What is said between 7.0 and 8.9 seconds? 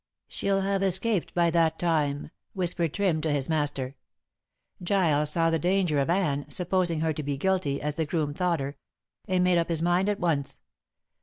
her to be guilty, as the groom thought her